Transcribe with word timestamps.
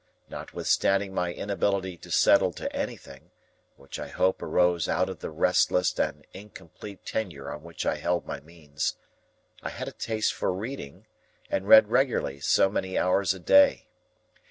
Notwithstanding 0.31 1.13
my 1.13 1.31
inability 1.31 1.95
to 1.97 2.09
settle 2.09 2.51
to 2.53 2.75
anything,—which 2.75 3.99
I 3.99 4.07
hope 4.07 4.41
arose 4.41 4.87
out 4.89 5.09
of 5.09 5.19
the 5.19 5.29
restless 5.29 5.93
and 5.99 6.25
incomplete 6.33 7.05
tenure 7.05 7.51
on 7.51 7.61
which 7.61 7.85
I 7.85 7.97
held 7.97 8.25
my 8.25 8.39
means,—I 8.39 9.69
had 9.69 9.87
a 9.87 9.91
taste 9.91 10.33
for 10.33 10.51
reading, 10.51 11.05
and 11.51 11.67
read 11.67 11.89
regularly 11.89 12.39
so 12.39 12.67
many 12.67 12.97
hours 12.97 13.35
a 13.35 13.39
day. 13.39 13.89